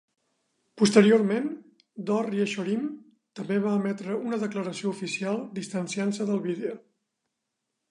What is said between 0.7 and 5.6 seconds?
Posteriorment Dor Yeshorim també va emetre una declaració oficial